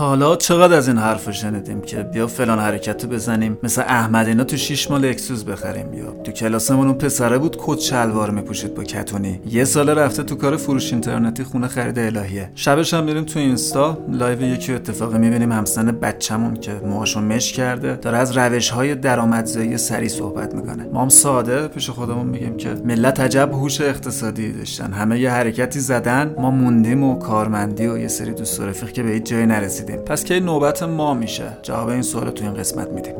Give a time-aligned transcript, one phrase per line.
[0.00, 4.44] حالا چقدر از این حرف شنیدیم که بیا فلان حرکت رو بزنیم مثل احمد اینا
[4.44, 8.84] تو شیش ماه لکسوس بخریم یا تو کلاسمون اون پسره بود کت شلوار میپوشید با
[8.84, 9.40] کتونی.
[9.46, 12.50] یه سال رفته تو کار فروش اینترنتی خونه خرید الهیه.
[12.54, 17.96] شبش هم میریم تو اینستا live یکی اتفاقی می‌بینیم همسن بچه‌مون که موهاشو مش کرده
[17.96, 20.84] داره از روش های درآمدزایی سری صحبت می‌کنه.
[20.92, 24.92] ما هم ساده پیش خودمون میگیم که ملت عجب هوش اقتصادی داشتن.
[24.92, 29.10] همه یه حرکتی زدن ما موندیم و کارمندی و یه سری دوست رفیق که به
[29.10, 29.46] هیچ جایی
[29.90, 33.14] نرسیدیم پس کی نوبت ما میشه؟ جواب این سوال تو این قسمت میدیم.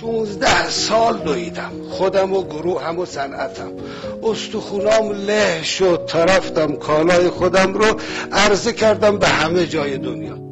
[0.00, 1.72] 16 سال دویدم.
[1.90, 3.70] خودم و گروهم و صنعتم.
[4.22, 6.04] استخونام له شد.
[6.06, 8.00] تا رفتم کالای خودم رو
[8.32, 10.47] عرضه کردم به همه جای دنیا.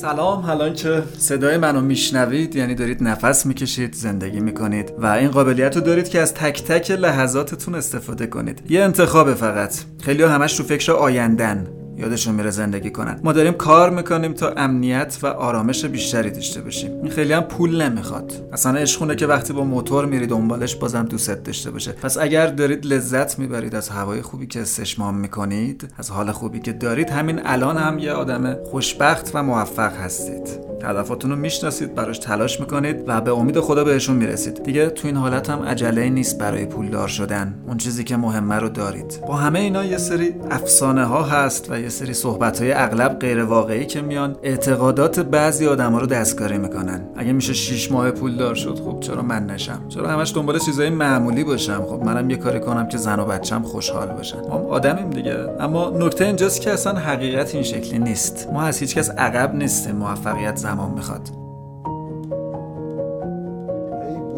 [0.00, 5.76] سلام الان که صدای منو میشنوید؟ یعنی دارید نفس می‌کشید زندگی می‌کنید و این قابلیت
[5.76, 8.62] رو دارید که از تک تک لحظاتتون استفاده کنید.
[8.68, 9.74] یه انتخابه فقط.
[10.02, 11.66] خیلی همش رو فکر آیندن.
[11.98, 13.20] یادشون میره زندگی کنن.
[13.24, 16.90] ما داریم کار می‌کنیم تا امنیت و آرامش بیشتری داشته باشیم.
[17.02, 18.32] این خیلی هم پول نمی‌خواد.
[18.52, 21.92] اصلا عشقونه که وقتی با موتور میری دنبالش بازم دوست داشته باشه.
[21.92, 26.72] پس اگر دارید لذت می‌برید از هوای خوبی که استشمام می‌کنید از حال خوبی که
[26.72, 30.68] دارید همین الان هم یه آدم خوشبخت و موفق هستید.
[30.84, 34.62] هدفاتون رو می‌شناسید براش تلاش می‌کنید و به امید خدا بهشون می‌رسید.
[34.62, 37.54] دیگه تو این حالت هم عجله نیست برای پولدار شدن.
[37.66, 39.20] اون چیزی که مهمه رو دارید.
[39.28, 43.44] با همه اینا یه سری افسانه ها هست و یه سری صحبت های اغلب غیر
[43.44, 47.00] واقعی که میان اعتقادات بعضی آدما رو دستکاری می‌کنن.
[47.16, 51.44] اگه میشه 6 ماه پولدار شد خب چرا من نشم؟ چرا همش دنبال چیزای معمولی
[51.44, 54.40] باشم؟ خب منم یه کاری کنم که زن و بچم خوشحال باشن.
[54.40, 55.36] ما آدمیم دیگه.
[55.60, 58.48] اما نکته اینجاست که اصلا حقیقت این شکلی نیست.
[58.52, 59.96] ما از هیچکس عقب نیستیم.
[59.96, 61.28] موفقیت زمان می‌خواد.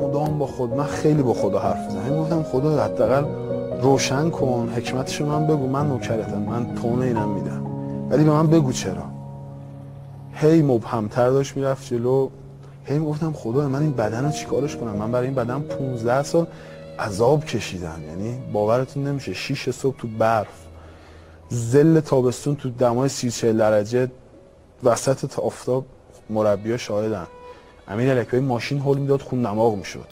[0.00, 2.20] مدام با خود من خیلی با خدا حرف می‌زنم.
[2.20, 3.24] گفتم خدا حداقل
[3.82, 5.66] روشن کن حکمتشو من بگو.
[5.66, 7.66] من نوکرتم من تونه اینم میدم.
[8.10, 9.04] ولی به من بگو چرا.
[10.34, 12.28] هی مبهمتر داشت می‌رفت جلو.
[12.84, 16.46] هی گفتم خدا من این بدن رو چیکارش کنم؟ من برای این بدن 15 سال
[16.98, 18.00] عذاب کشیدم.
[18.08, 20.66] یعنی باورتون نمیشه 6 صبح تو برف.
[21.48, 24.10] زل تابستون تو دمای 30 درجه.
[24.84, 25.84] وسط تا آفتاب
[26.30, 27.26] مربی شاهدن.
[27.88, 30.06] امیر الکبی ماشین هول می‌داد خون دماغ می‌شد.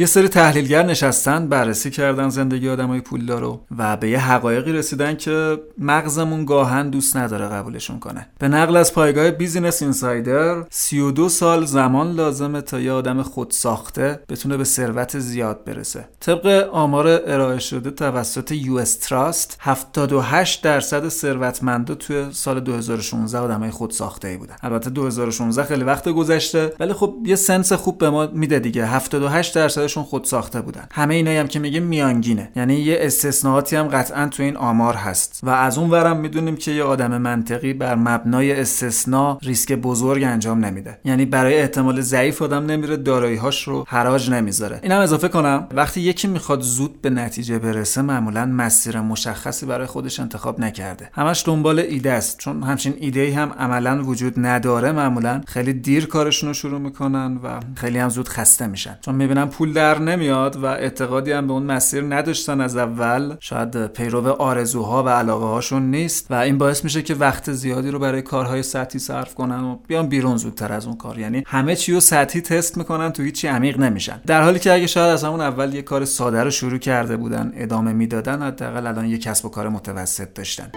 [0.00, 5.16] یه سری تحلیلگر نشستن بررسی کردن زندگی آدمای پولدار رو و به یه حقایقی رسیدن
[5.16, 8.26] که مغزمون گاهاً دوست نداره قبولشون کنه.
[8.38, 14.20] به نقل از پایگاه Business Insider 32 سال زمان لازمه تا یه آدم خود ساخته
[14.28, 16.08] بتونه به ثروت زیاد برسه.
[16.20, 18.96] طبق آمار ارائه شده توسط U.S.
[18.96, 24.56] Trust 78 درصد ثروتمندا توی سال 2016 آدمای خود ساخته ای بودن.
[24.62, 28.86] البته 2016 خیلی وقت گذشته ولی خب یه sense خوب به ما میده دیگه.
[28.86, 30.84] 78 درصد خودشون خود ساخته بودن.
[30.92, 32.50] همه اینایی هم که میگه میانگینه.
[32.56, 35.40] یعنی یه استثناءاتی هم قطعا تو این آمار هست.
[35.42, 40.64] و از اون ورم می‌دونیم که یه آدم منطقی بر مبنای استثناء ریسک بزرگ انجام
[40.64, 40.98] نمیده.
[41.04, 44.80] یعنی برای احتمال ضعیف آدم نمیره دارایی‌هاش رو حراج نمی‌ذاره.
[44.82, 50.20] اینم اضافه کنم وقتی یکی می‌خواد زود به نتیجه برسه معمولا مسیر مشخصی برای خودش
[50.20, 51.10] انتخاب نکرده.
[51.12, 52.38] همش دنبال ایده است.
[52.38, 57.60] چون همچین ایده هم عملا وجود نداره معمولا خیلی دیر کارشون رو شروع می‌کنن و
[57.74, 58.98] خیلی هم زود خسته میشن.
[59.00, 63.36] چون می‌بینن پول در نمیاد و اعتقادی هم به اون مسیر نداشتن از اول.
[63.40, 67.98] شاید پیرو آرزوها و علاقه هاشون نیست و این باعث میشه که وقت زیادی رو
[67.98, 71.18] برای کارهای سطحی صرف کنن و بیان بیرون زودتر از اون کار.
[71.18, 74.20] یعنی همه چی رو سطحی تست می‌کنن تو هیچی عمیق نمیشن.
[74.26, 77.52] در حالی که اگه شاید از همون اول یه کار ساده رو شروع کرده بودن
[77.56, 80.70] ادامه می‌دادن حداقل الان یه کسب و کار متوسط داشتن.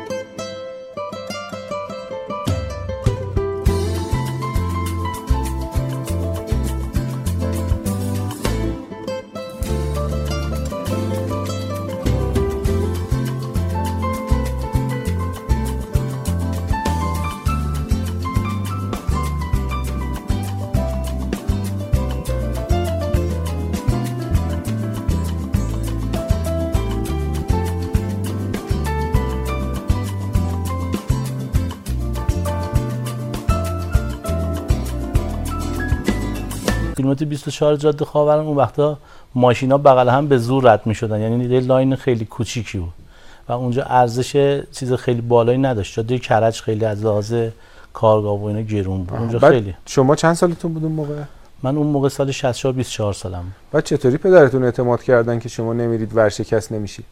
[37.02, 38.98] کیلومتر 24 جاده خاوران اون وقتا
[39.36, 41.22] ماشینا بغل هم به زور رد می‌شدن.
[41.22, 42.94] یعنی یه لاین خیلی کوچیکی بود.
[43.50, 45.96] و اونجا ارزش چیز خیلی بالایی نداشت.
[45.96, 47.34] جاده کرج خیلی از لحاظ
[47.94, 49.20] کارگاه و اینا گرون بود.
[49.20, 49.76] اونجا خیلی.
[49.86, 51.16] شما چند سالتون بود اون موقع؟
[51.64, 56.16] من اون موقع سال 64 24 سالم بعد چطوری پدرتون اعتماد کردن که شما نمیرید
[56.16, 57.04] ورشکست نمیشی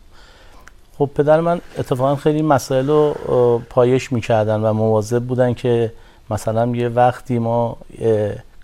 [0.97, 5.91] خب پدر من اتفاقا خیلی مسائل رو پایش می‌کردن و مواظب بودن که
[6.29, 7.77] مثلا یه وقتی ما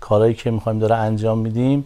[0.08, 1.84] کارهایی که می‌خوایم داره انجام میدیم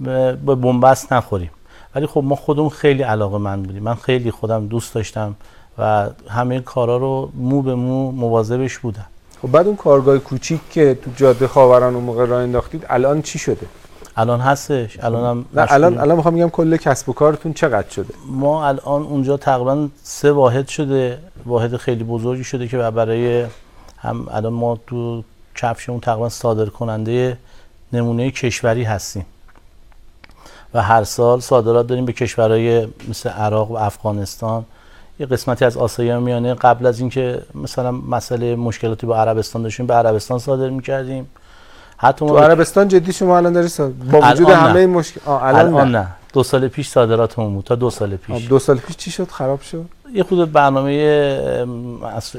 [0.00, 1.50] به بنبست نخوریم.
[1.94, 3.82] ولی خب ما خودمون خیلی علاقه من بودیم.
[3.82, 5.34] من خیلی خودم دوست داشتم
[5.78, 9.06] و همه کارا رو مو به مو مواظبش بودم.
[9.42, 13.38] خب بعد اون کارگاه کوچیک که تو جاده خاوران اون موقع راه انداختید الان چی
[13.38, 13.66] شده؟
[14.16, 14.98] الان هستش.
[15.04, 19.02] الان هم نه الان الان می‌خوام بگم کل کسب و کارتون چقدر شده؟ ما الان
[19.02, 21.18] اونجا تقریبا سه واحد شده.
[21.46, 23.46] واحد خیلی بزرگی شده که برای
[23.98, 25.22] هم الان ما تو
[25.54, 27.38] کفشمون تقریبا صادر کننده
[27.92, 29.26] نمونه کشوری هستیم.
[30.74, 34.64] و هر سال صادرات داریم به کشورهای مثل عراق و افغانستان.
[35.18, 39.94] یه قسمتی از آسیا میانه قبل از اینکه مثلا مسئله مشکلاتی با عربستان داشتیم به
[39.94, 41.26] عربستان صادر می‌کردیم.
[41.96, 45.96] حتی تو عربستان جدی شما الان داری صادر با وجود همه این مشکل الان, الان
[45.96, 46.06] نه.
[46.32, 48.48] دو سال پیش صادراتمون بود تا دو سال پیش.
[48.48, 51.66] دو سال پیش چی شد؟ خراب شد؟ یه خود برنامه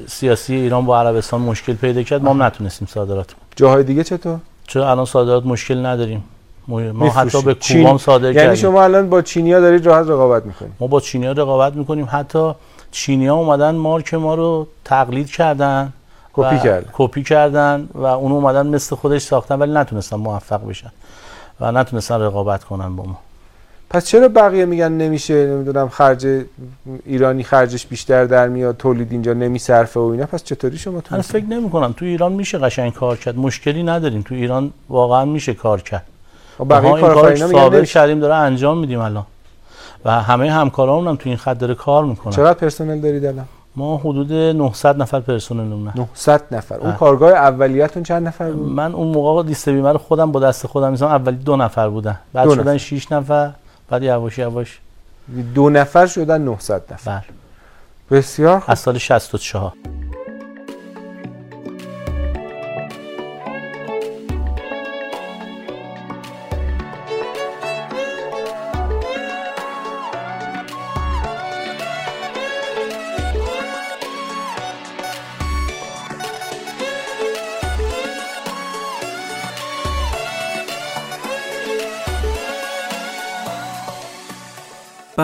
[0.08, 2.24] سیاسی ایران با عربستان مشکل پیدا کرد.
[2.24, 6.24] ما هم نتونستیم صادرات جاهای دیگه چطور؟ چرا الان صادرات مشکل نداریم.
[6.68, 8.56] ما حتی به کوبام صادر یعنی کردیم.
[8.56, 10.72] شما الان با چینیا دارید راحت رقابت می‌کنید.
[10.80, 12.08] ما با چینیا رقابت می‌کنیم.
[12.12, 12.52] حتی
[12.92, 15.94] چینیا اومدن مارک ما رو تقلید کردن
[16.34, 16.90] کپی کردن.
[16.94, 20.92] کپی کردن و اون اومدن مثل خودش ساختن ولی نتونستن موفق بشن
[21.60, 23.20] و نتونستن رقابت کنن با ما.
[23.90, 26.28] پس چرا بقیه میگن نمیشه نمی‌دونم خرج
[27.06, 31.46] ایرانی خرجش بیشتر در میاد تولید اینجا نمیصرفه و اینا؟ پس چطوری شما تو فکر
[31.46, 33.38] نمی کنم تو ایران میشه قشنگ کار کرد.
[33.38, 34.22] مشکلی نداریم.
[34.22, 36.06] تو ایران واقعا میشه کار کرد.
[36.58, 39.26] خب بقیه کارآفرینا میگن کردیم داره انجام میدیم الان.
[40.06, 42.34] و همه همکارامون هم تو این خط داره کار می‌کنن.
[42.34, 43.46] چقدر پرسنل دارید الان؟
[43.76, 46.78] ما حدود 900 نفر پرسنلمون 900 نفر.
[46.78, 50.68] اون کارگاه اولیتون چند نفر بود؟ من اون موقع لیست بیمه رو خودم با دست
[50.68, 52.20] خودم می‌ذارم اولی دو نفر بودن.
[52.34, 53.52] بعد شدن 6 نفر.
[53.90, 54.80] بعد یواش یواش
[55.56, 57.12] دو نفر شدن 900 نفر.
[58.10, 58.20] بله.
[58.20, 59.74] بسیار از سال 64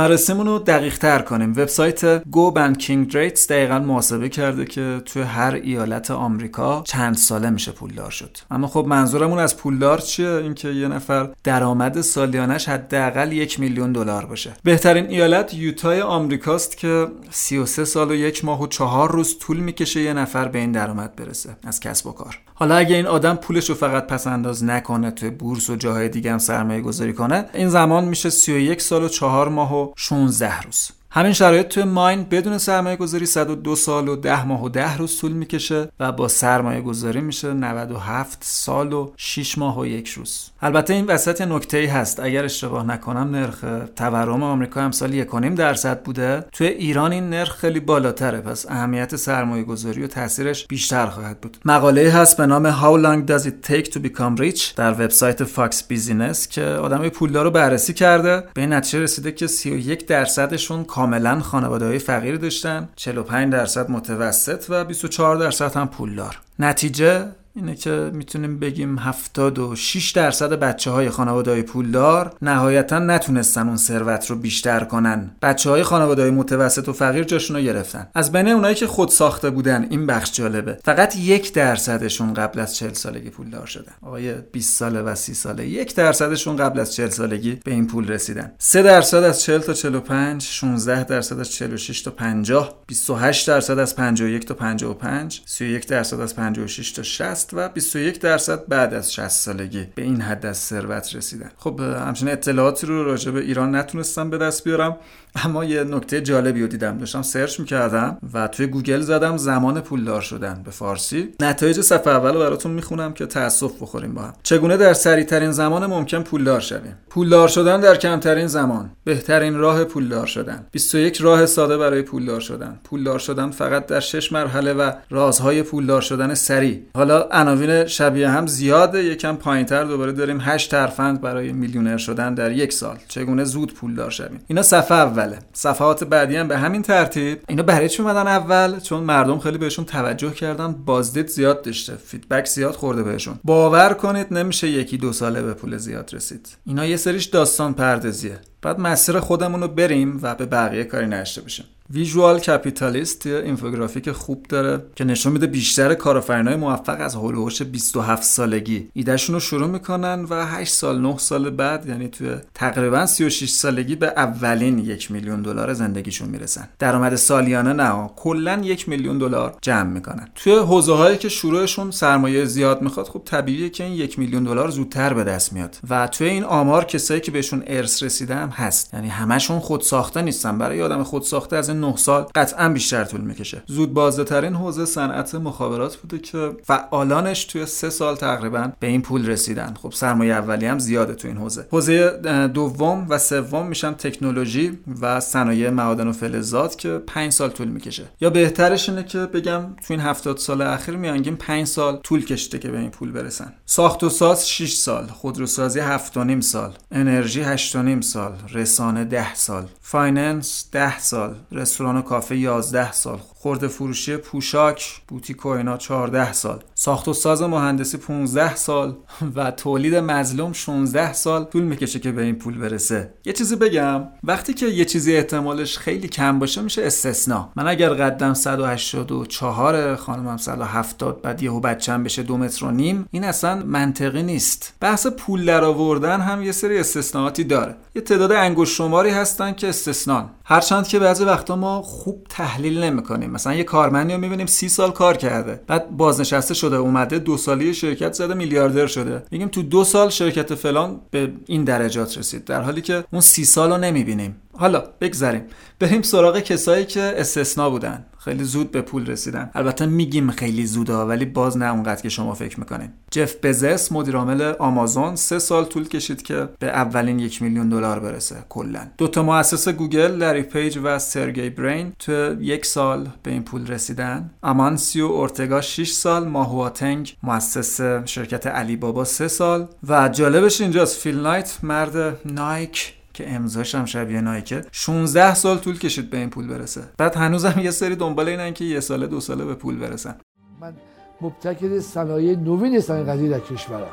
[0.02, 1.52] بررسیمون رو دقیق تر کنیم.
[1.52, 7.72] وبسایت Go Banking Rates دقیقا محاسبه کرده که توی هر ایالت آمریکا چند ساله میشه
[7.72, 8.38] پولدار شد.
[8.52, 14.26] اما خب منظورمون از پولدار چیه؟ اینکه یه نفر درآمد سالیانش حداقل یک میلیون دلار
[14.26, 14.54] باشه.
[14.64, 20.02] بهترین ایالت یوتای آمریکاست که 33 سال و یک ماه و چهار روز طول می‌کشه
[20.02, 22.40] یه نفر به این درآمد برسه از کسب و کار.
[22.54, 26.32] حالا اگه این آدم پولش رو فقط پس انداز نکنه توی بورس و جاهای دیگه
[26.32, 30.90] هم سرمایه گذاری کنه این زمان میشه 31 سال و 4 ماه و 16 روز.
[31.14, 35.20] همین شرایط توی ماین بدون سرمایه گذاری 102 سال و 10 ماه و 10 روز
[35.20, 40.51] طول می‌کشه و با سرمایه گذاری میشه 97 سال و 6 ماه و 1 روز.
[40.64, 42.20] البته این وسط نکته ای هست.
[42.20, 43.66] اگر اشتباه نکنم نرخ
[43.96, 46.46] تورم آمریکا امسال 1.5 درصد بوده.
[46.52, 48.42] توی ایران این نرخ خیلی بالاتره.
[48.42, 51.58] پس اهمیت سرمایه گذاری و تاثیرش بیشتر خواهد بود.
[51.66, 55.88] مقاله هست به نام How long does it take to become rich در وبسایت Fox
[55.88, 58.44] Business که آدمای پولدار رو بررسی کرده.
[58.54, 62.90] به این نتیجه رسیده که 31 درصدشون کاملا خانواده های فقیر داشتن.
[62.96, 66.40] 45 درصد متوسط و 24 درصد هم پولدار.
[66.60, 74.30] نتیجه اینه که می‌تونیم بگیم 76 درصد بچه های خانواده پولدار نهایتا نتونستن اون ثروت
[74.30, 75.32] رو بیشتر کنن.
[75.42, 78.08] بچه های خانواده متوسط و فقیر جاشون رو گرفتن.
[78.16, 80.80] از بین اونایی که خود ساخته بودن این بخش جالبه.
[80.84, 83.94] فقط یک درصدشون قبل از 40 سالگی پولدار شدن.
[84.02, 88.08] آقای 20 ساله و 30 ساله یک درصدشون قبل از 40 سالگی به این پول
[88.08, 88.52] رسیدن.
[88.58, 93.96] 3 درصد از 40 تا 45 16 درصد از 46 تا 50 28 درصد از
[93.96, 99.28] 51 تا 55 31 درصد از 56 تا 60 و 21 درصد بعد از 60
[99.28, 101.52] سالگی به این حد از ثروت رسیدن.
[101.58, 104.98] خب همچنین اطلاعاتی رو راجع به ایران نتونستم به دست بیارم
[105.36, 106.98] اما یه نکته جالبی رو دیدم.
[106.98, 111.30] داشتم search می‌کردم و توی گوگل زدم زمان پولدار شدن به فارسی.
[111.40, 114.34] نتایج صفحه اول رو براتون می‌خونم که تاسف بخوریم با هم.
[114.44, 120.26] چگونه در سریعترین زمان ممکن پولدار شویم؟ پولدار شدن در کمترین زمان بهترین راه پولدار
[120.26, 120.66] شدن.
[120.72, 122.80] 21 راه ساده برای پولدار شدن.
[122.84, 126.82] پولدار شدن فقط در 6 مرحله و رازهای پولدار شدن سریع.
[126.96, 129.04] حالا عناوین شبیه هم زیاده.
[129.04, 132.98] یکم پایینتر دوباره داریم هشت ترفند برای میلیونر شدن در یک سال.
[133.08, 135.40] چگونه زود پولدار شویم؟ اینا صفحه اوله.
[135.54, 137.40] صفحات بعدی هم به همین ترتیب.
[137.48, 140.72] اینا برای چی اومدن اول؟ چون مردم خیلی بهشون توجه کردن.
[140.72, 141.96] بازدید زیاد داشته.
[141.96, 143.40] feedback زیاد خورده بهشون.
[143.44, 146.50] باور کنید نمیشه یکی دو ساله به پول زیاد رسید.
[146.66, 151.42] اینا یه سریش داستان پردازیه بعد مسیر خودمون رو بریم و به بقیه کاری نشته
[151.42, 151.66] باشیم.
[151.94, 158.24] ویژوال کپیتالیست یه اینفوگرافیک خوب داره که نشون میده بیشتر کارآفرینای موفق از هولوش 27
[158.24, 158.90] سالگی.
[158.94, 163.96] ایدهشون رو شروع می‌کنن و 8 سال 9 سال بعد یعنی توی تقریبا 36 سالگی
[163.96, 166.70] به اولین یک میلیون دلار زندگیشون می‌رسن.
[166.80, 170.28] درآمد سالیانه نه کلا یک میلیون دلار جمع می‌کنن.
[170.36, 174.70] توی حوزه هایی که شروعشون سرمایه زیاد می‌خواد خب طبیعیه که این یک میلیون دلار
[174.70, 175.78] زودتر به دست میاد.
[175.90, 178.94] و توی این آمار کسایی که بهشون ارث رسیده هم هست.
[178.94, 180.58] یعنی همشون خود ساخته نیستن.
[180.58, 183.64] برای آدم خود ساخته از 9 سال قطعا بیشتر طول می‌کشه.
[183.68, 189.02] زود بازده ترین حوزه صنعت مخابرات بوده که فعالانش توی سه سال تقریبا به این
[189.02, 189.74] پول رسیدن.
[189.82, 191.68] خب سرمایه اولی هم زیاده تو این حوزه.
[191.72, 192.20] حوزه
[192.54, 198.04] دوم و سوم میشن تکنولوژی و صنایع معادن و فلزات که 5 سال طول می‌کشه.
[198.22, 202.60] یا بهترش اینه که بگم تو این 70 سال اخیر میانگین 5 سال طول کشیده
[202.60, 203.54] که به این پول برسن.
[203.66, 207.72] ساخت و ساز 6 سال خودروسازی 7 سال انرژی 8
[208.02, 211.36] سال رسانه 10 سال finance 10 سال
[211.72, 213.18] رستوران و کافه 11 سال.
[213.18, 216.64] خورده فروشی پوشاک بوتیک و اینا 14 سال.
[216.76, 218.96] ساخت و ساز مهندسی 15 سال
[219.36, 221.44] و تولید مظلوم 16 سال.
[221.44, 223.14] طول می‌کشه که به این پول برسه.
[223.26, 224.04] یه چیزی بگم.
[224.24, 227.50] وقتی که یه چیزی احتمالش خیلی کم باشه میشه استثنا.
[227.56, 233.24] من اگر قدم 184 خانمم 170 بعد یهو بچم بشه دو متر و نیم این
[233.24, 234.74] اصلا منطقی نیست.
[234.80, 237.76] بحث پول در آوردن هم یه سری استثناءاتی داره.
[237.96, 240.30] یه تعداد انگشت شماری هستن که استثنان.
[240.46, 243.32] هرچند که بعضی وقتا ما خوب تحلیل نمی‌کنیم.
[243.32, 245.62] مثلا یه کارمندی رو می‌بینیم سی سال کار کرده.
[245.68, 249.24] بعد بازنشسته شده اومده دو سالی شرکت زده میلیاردر شده.
[249.32, 252.46] میگیم تو دو سال شرکت فلان به این درجات رسید.
[252.46, 254.36] در حالی که اون سی سال رو نمی‌بینیم.
[254.62, 255.42] حالا بگذریم.
[255.80, 258.06] بریم سراغ کسایی که استثنا بودن.
[258.20, 259.52] خیلی زود به پول رسیدن.
[259.54, 262.90] البته میگیم خیلی زوده ولی باز نه اونقدر که شما فکر می‌کنین.
[263.12, 268.36] جف بزس مدیرعامل آمازون سه سال طول کشید که به اولین یک میلیون دلار برسه
[268.50, 268.88] کلا.
[268.98, 273.68] دو تا مؤسس گوگل لری پیج و سرگی برین تو یک سال به این پول
[273.68, 274.32] رسیدن.
[274.44, 276.28] امانسیو اورتگا 6 سال.
[276.28, 279.68] ما هواتنگ مؤسس شرکت علی بابا 3 سال.
[279.88, 282.94] و جالبش اینجاست فیل نایت مرد نایک.
[283.22, 284.62] که امضاش هم شبیه نایکه.
[284.72, 286.82] 16 سال طول کشید به این پول برسه.
[286.98, 290.16] بعد هنوزم یه سری دنبال اینن که یه ساله دو ساله به پول برسن.
[290.62, 290.74] من
[291.22, 293.88] مبتکر صنایع نوین صنایع غذایی در کشورم.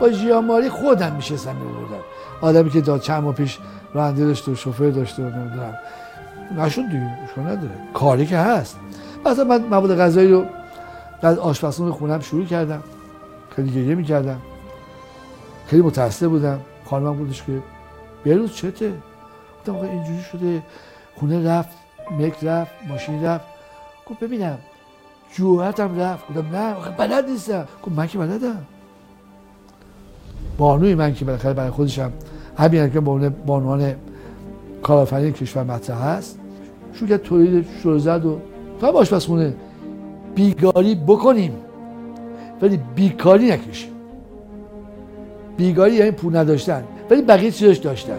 [0.00, 2.02] با ژیاماری خودم میشه می بودم
[2.40, 3.58] آدمی که دا چند ماه پیش
[3.94, 5.74] راننده داشته و شوفر داشته و نمی‌دونم.
[6.58, 7.78] نشد دیگه نداره.
[7.94, 8.78] کاری که هست.
[9.26, 10.46] مثلا من مواد غذایی رو
[11.22, 12.82] در آشپزخونه خونم شروع کردم.
[13.56, 14.40] خیلی گریه می‌کردم.
[15.66, 16.60] خیلی متاسف بودم.
[16.84, 17.62] خانمم بودش که
[18.24, 18.92] بروز چته؟
[19.58, 20.62] گفتم آقا اینجوری شده
[21.16, 21.78] خونه رفت
[22.10, 23.44] مک رفت ماشین رفت.
[24.10, 24.58] گفت ببینم
[25.34, 26.28] جوهرتم رفت.
[26.28, 27.68] گفتم نه بلد نیستم.
[27.82, 28.64] گفت من که بلدم.
[30.58, 32.12] بانوی من که بالاخره برای خودشم
[32.58, 33.94] همین که بانوان بانوان
[34.82, 36.38] کارآفرین کشور مطرح هست
[36.92, 38.38] شروع کرد تولید شروع زد و
[38.80, 39.54] تا خونه
[40.34, 41.56] بیگاری بکنیم.
[42.62, 43.90] ولی بیکاری نکشیم.
[45.56, 46.84] بیگاری یعنی پول نداشتن.
[47.10, 48.18] ولی بقیه چیزش داشتن.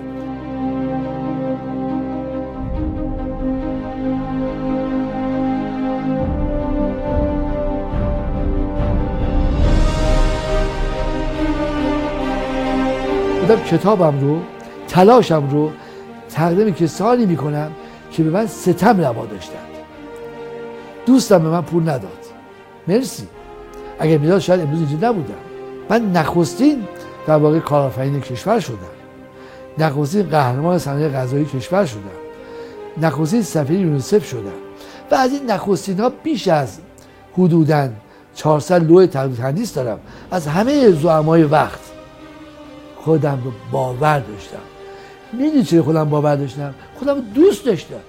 [13.42, 14.40] بودم کتابم رو
[14.88, 15.72] تلاشم رو
[16.30, 17.72] تقدیم کسانی می‌کنم
[18.12, 19.60] که به من ستم روا داشتند.
[21.06, 22.26] دوستم به من پول نداد.
[22.88, 23.28] مرسی.
[24.00, 25.34] اگر می‌داد شاید امروز اینجا نبودم.
[25.90, 26.84] من نخستین
[27.28, 28.78] در واقع کارآفرین کشور شدم
[29.78, 32.02] نخستین قهرمان صنایع غذایی کشور شدم
[32.98, 34.52] نخستین سفیر یونیسف شدم
[35.12, 36.80] و از این نخستین ها بیش از
[37.38, 37.90] حدودا
[38.36, 40.00] 400 لوح تقلید تندیس دارم.
[40.32, 41.80] از همه زعمای وقت
[42.98, 44.58] خودم رو باور داشتم.
[45.34, 48.02] می‌دونی چرا خودم باور داشتم؟ خودم دوست داشتم.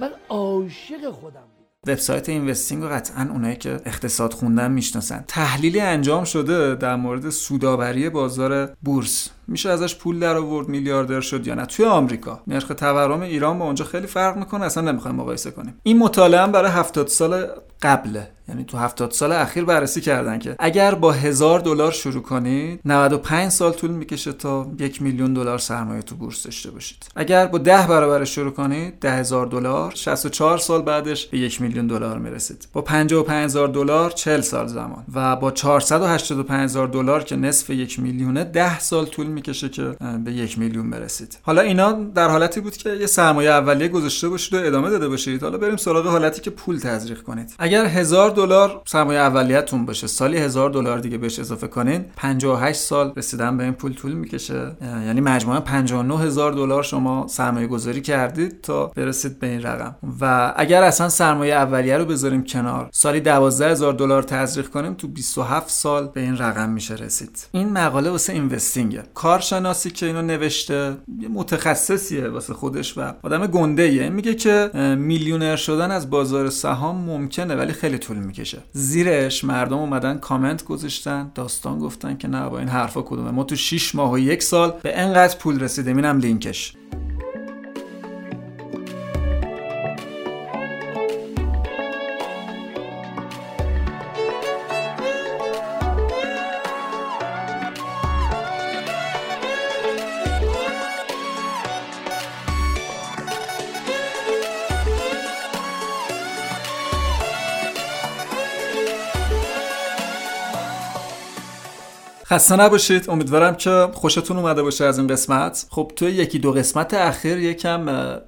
[0.00, 1.51] من عاشق خودم
[1.86, 5.24] وبسایت اینوستینگ و قطعا اونایی که اقتصاد خوندن می‌شناسن.
[5.28, 9.30] تحلیلی انجام شده در مورد سوداوری بازار بورس.
[9.52, 11.66] میشه ازش پول در آورد میلیاردر شد یا نه.
[11.66, 12.40] توی آمریکا.
[12.46, 15.74] نرخ تورم ایران با اونجا خیلی فرق می‌کنه اصلا نمی‌خوایم مقایسه کنیم.
[15.82, 17.46] این مطالعه برای 70 سال
[17.82, 18.28] قبله.
[18.48, 23.50] یعنی تو 70 سال اخیر بررسی کردن که اگر با هزار دلار شروع کنید 95
[23.50, 27.06] سال طول می‌کشه تا یک میلیون دلار سرمایه تو بورس داشته باشید.
[27.16, 32.18] اگر با 10 برابر شروع کنید 10000 دلار 64 سال بعدش به یک میلیون دلار
[32.18, 32.68] می‌رسید.
[32.72, 35.04] با 55000 دلار 40 سال زمان.
[35.14, 40.58] و با 485000 دلار که نصف یک میلیونه 10 سال طول می‌کشه که به یک
[40.58, 41.38] میلیون برسید.
[41.42, 45.42] حالا اینا در حالتی بود که یه سرمایه اولیه گذاشته باشید و ادامه داده باشید.
[45.42, 47.54] حالا بریم سراغ حالتی که پول تزریق کنید.
[47.58, 53.12] اگر هزار دلار سرمایه اولیتون باشه سالی هزار دلار دیگه بهش اضافه کنین 58 سال
[53.16, 54.76] رسیدن به این پول طول می‌کشه.
[54.82, 59.94] یعنی مجموعا 59 هزار دلار شما سرمایه گذاری کردید تا برسید به این رقم.
[60.20, 65.08] و اگر اصلا سرمایه اولیه رو بذاریم کنار سالی 12 هزار دلار تزریق کنیم تو
[65.08, 67.46] 27 سال به این رقم میشه رسید.
[67.52, 69.02] این مقاله واسه اینوستینگه.
[69.22, 74.08] کارشناسی که اینو نوشته یه متخصصیه واسه خودش و آدم گنده ایه.
[74.08, 78.58] میگه که میلیونر شدن از بازار سهام ممکنه ولی خیلی طول می‌کشه.
[78.72, 83.30] زیرش مردم اومدن کامنت گذاشتن داستان گفتن که نه با این حرفا کدومه.
[83.30, 86.74] ما تو 6 ماه و یک سال به انقدر پول رسیدیم اینم لینکش.
[112.32, 113.10] خسته نباشید.
[113.10, 115.66] امیدوارم که خوشتون اومده باشه از این قسمت.
[115.70, 117.86] خب توی یکی دو قسمت اخیر یکم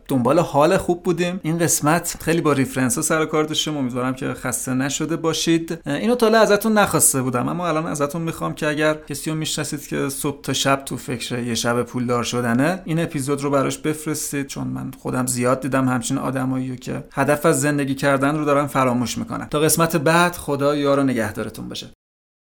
[0.09, 1.41] دنبال حال خوب بودیم.
[1.43, 3.77] این قسمت خیلی با ریفرنس ها سر کار داشتیم.
[3.77, 5.79] امیدوارم که خسته نشده باشید.
[5.87, 10.09] اینو تا ازتون نخواسته بودم اما الان ازتون می‌خوام که اگر کسی رو می‌شناسید که
[10.09, 14.67] صبح تا شب تو فکر یه شب پولدار شدنه این اپیزود رو براش بفرستید چون
[14.67, 19.49] من خودم زیاد دیدم همچین آدمایی که هدف از زندگی کردن رو دارن فراموش می‌کنن.
[19.49, 21.87] تا قسمت بعد خدا یار نگهدارتون باشه.